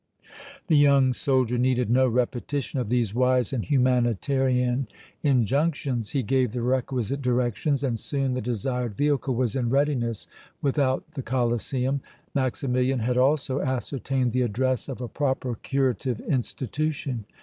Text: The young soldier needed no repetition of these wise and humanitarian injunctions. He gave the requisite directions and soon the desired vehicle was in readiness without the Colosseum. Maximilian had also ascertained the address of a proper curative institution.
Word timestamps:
The 0.65 0.75
young 0.77 1.13
soldier 1.13 1.59
needed 1.59 1.91
no 1.91 2.07
repetition 2.07 2.79
of 2.79 2.89
these 2.89 3.13
wise 3.13 3.53
and 3.53 3.63
humanitarian 3.63 4.87
injunctions. 5.21 6.09
He 6.09 6.23
gave 6.23 6.53
the 6.53 6.63
requisite 6.63 7.21
directions 7.21 7.83
and 7.83 7.99
soon 7.99 8.33
the 8.33 8.41
desired 8.41 8.97
vehicle 8.97 9.35
was 9.35 9.55
in 9.55 9.69
readiness 9.69 10.27
without 10.59 11.11
the 11.11 11.21
Colosseum. 11.21 12.01
Maximilian 12.33 13.01
had 13.01 13.17
also 13.19 13.59
ascertained 13.61 14.31
the 14.31 14.41
address 14.41 14.89
of 14.89 15.01
a 15.01 15.07
proper 15.07 15.53
curative 15.53 16.19
institution. 16.21 17.25